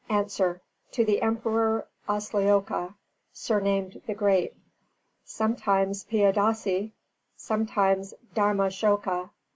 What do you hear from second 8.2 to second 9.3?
Dharmāshoka.